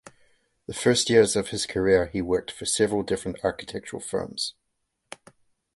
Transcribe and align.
The 0.65 0.73
first 0.73 1.11
years 1.11 1.35
of 1.35 1.49
his 1.49 1.67
career 1.67 2.07
he 2.07 2.23
worked 2.23 2.49
for 2.49 2.65
several 2.65 3.03
different 3.03 3.37
architectural 3.43 4.01
firms. 4.01 4.55